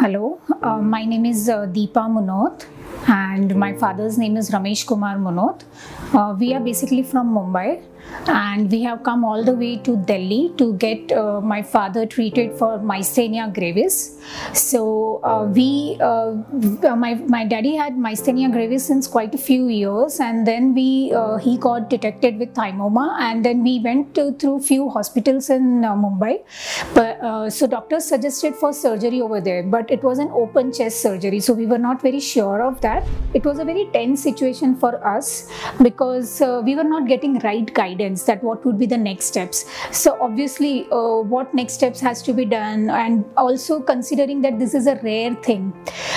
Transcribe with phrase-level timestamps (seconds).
[0.00, 2.64] Hello, uh, my name is uh, Deepa Munot
[3.32, 5.62] and my father's name is Ramesh Kumar Munot.
[6.14, 7.82] Uh, we are basically from Mumbai
[8.26, 12.56] and we have come all the way to Delhi to get uh, my father treated
[12.58, 14.18] for myasthenia gravis.
[14.52, 16.32] So uh, we, uh,
[16.96, 21.56] my, my daddy had myasthenia gravis since quite a few years and then we, he
[21.58, 26.42] got detected with thymoma and then we went to, through few hospitals in Mumbai.
[26.94, 31.40] But, so doctors suggested for surgery over there but it was an open chest surgery
[31.40, 33.06] so we were not very sure of that.
[33.34, 35.48] It was a very tense situation for us
[35.82, 39.66] because we were not getting right guidance that what would be the next steps.
[39.90, 44.74] So obviously uh, what next steps has to be done and also considering that this
[44.74, 45.72] is a rare thing.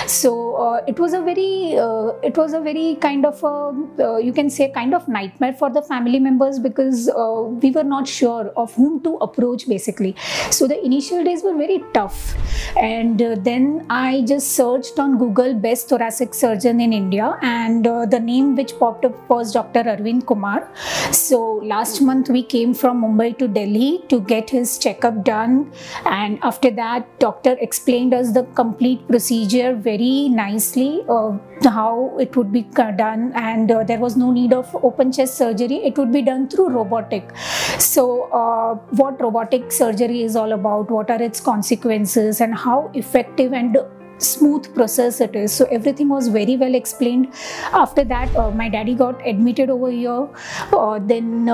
[0.06, 3.54] So uh, it was a very uh, it was a very kind of a
[4.00, 7.84] uh, you can say kind of nightmare for the family members because uh, we were
[7.84, 10.14] not sure of whom to approach basically.
[10.50, 12.34] So the initial days were very tough.
[12.76, 18.20] And uh, then i just searched on google best thoracic surgeon in india and the
[18.20, 20.68] name which popped up was dr arvind kumar.
[21.12, 21.38] So
[21.72, 25.72] last month we came from Mumbai to Delhi to get his checkup done.
[26.04, 32.52] And after that doctor explained us the complete procedure very nicely uh, how it would
[32.52, 33.32] be done.
[33.34, 35.76] And uh, there was no need of open chest surgery.
[35.84, 37.30] It would be done through robotic.
[37.78, 40.90] So uh, what robotic surgery is all about?
[40.90, 42.40] What are its consequences?
[42.40, 43.78] And how effective and
[44.18, 45.52] smooth process it is.
[45.52, 47.32] So everything was very well explained.
[47.72, 50.28] After that uh, my daddy got admitted over here.
[50.72, 51.48] Uh, then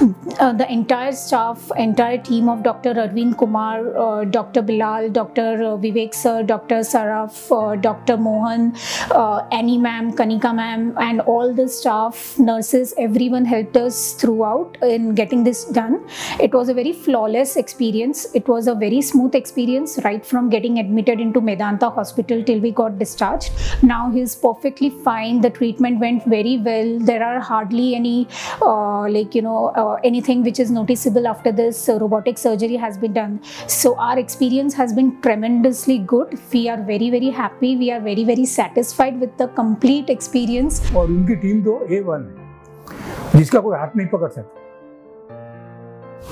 [0.00, 0.08] uh,
[0.40, 2.94] uh, the entire staff, entire team of Dr.
[2.94, 4.62] Arvind Kumar, uh, Dr.
[4.62, 5.56] Bilal, Dr.
[5.84, 6.80] Vivek sir, Dr.
[6.80, 8.16] Saraf, uh, Dr.
[8.16, 8.74] Mohan,
[9.10, 15.14] uh, Annie ma'am, Kanika ma'am, and all the staff, nurses, everyone helped us throughout in
[15.14, 16.04] getting this done.
[16.40, 18.26] It was a very flawless experience.
[18.34, 22.70] It was a very smooth experience right from getting admitted into Medanta Hospital till we
[22.70, 23.52] got discharged.
[23.82, 25.40] Now he's perfectly fine.
[25.40, 26.98] The treatment went very well.
[26.98, 28.28] There are hardly any
[28.62, 32.98] uh, like you know uh, anything which is noticeable after this uh, robotic surgery has
[32.98, 33.40] been done.
[33.66, 36.38] So our experience has been tremendously good.
[36.52, 37.76] We are very very happy.
[37.76, 40.82] We are very very satisfied with the complete experience.
[40.96, 44.62] और उनकी team तो ए one है जिसका कोई हाथ नहीं पकड़ सकता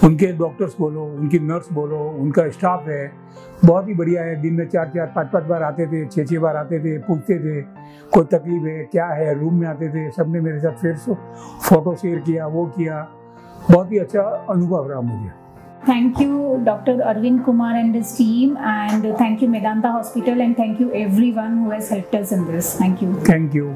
[0.05, 3.03] उनके डॉक्टर्स बोलो उनकी नर्स बोलो उनका स्टाफ है
[3.65, 6.39] बहुत ही बढ़िया है दिन में चार चार पाँच पाँच बार आते थे छः छः
[6.41, 7.61] बार आते थे पूछते थे
[8.15, 10.97] कोई तकलीफ़ है क्या है रूम में आते थे सबने मेरे साथ फिर
[11.69, 13.03] फ़ोटो शेयर किया वो किया
[13.71, 15.31] बहुत ही अच्छा अनुभव रहा मुझे।
[15.89, 20.81] Thank you doctor Arvind Kumar and this team and thank you Medanta hospital and thank
[20.81, 20.89] you
[21.33, 23.75] everyone whose help in this thank you thank you